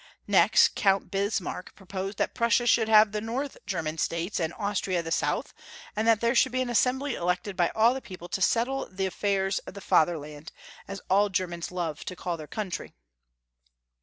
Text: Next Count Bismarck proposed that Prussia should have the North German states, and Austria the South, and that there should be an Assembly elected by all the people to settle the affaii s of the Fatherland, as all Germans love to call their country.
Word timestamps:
Next 0.25 0.73
Count 0.73 1.11
Bismarck 1.11 1.75
proposed 1.75 2.17
that 2.17 2.33
Prussia 2.33 2.65
should 2.65 2.89
have 2.89 3.11
the 3.11 3.21
North 3.21 3.55
German 3.67 3.99
states, 3.99 4.39
and 4.39 4.51
Austria 4.55 5.03
the 5.03 5.11
South, 5.11 5.53
and 5.95 6.07
that 6.07 6.21
there 6.21 6.33
should 6.33 6.51
be 6.51 6.61
an 6.63 6.71
Assembly 6.71 7.13
elected 7.13 7.55
by 7.55 7.69
all 7.75 7.93
the 7.93 8.01
people 8.01 8.27
to 8.29 8.41
settle 8.41 8.89
the 8.89 9.05
affaii 9.05 9.45
s 9.45 9.59
of 9.59 9.75
the 9.75 9.79
Fatherland, 9.79 10.51
as 10.87 11.01
all 11.07 11.29
Germans 11.29 11.71
love 11.71 12.03
to 12.05 12.15
call 12.15 12.35
their 12.35 12.47
country. 12.47 12.93